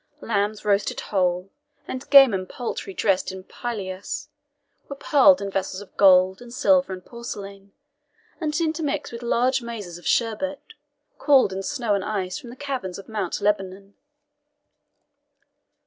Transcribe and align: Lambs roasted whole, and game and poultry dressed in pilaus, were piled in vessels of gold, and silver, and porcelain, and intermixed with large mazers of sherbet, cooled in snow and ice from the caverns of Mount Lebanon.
Lambs 0.21 0.65
roasted 0.65 0.99
whole, 0.99 1.51
and 1.87 2.09
game 2.09 2.33
and 2.33 2.49
poultry 2.49 2.91
dressed 2.91 3.31
in 3.31 3.43
pilaus, 3.43 4.29
were 4.89 4.95
piled 4.95 5.39
in 5.43 5.51
vessels 5.51 5.79
of 5.79 5.95
gold, 5.95 6.41
and 6.41 6.51
silver, 6.51 6.91
and 6.91 7.05
porcelain, 7.05 7.71
and 8.39 8.59
intermixed 8.59 9.13
with 9.13 9.21
large 9.21 9.61
mazers 9.61 9.99
of 9.99 10.07
sherbet, 10.07 10.73
cooled 11.19 11.53
in 11.53 11.61
snow 11.61 11.93
and 11.93 12.03
ice 12.03 12.39
from 12.39 12.49
the 12.49 12.55
caverns 12.55 12.97
of 12.97 13.07
Mount 13.07 13.41
Lebanon. 13.41 13.93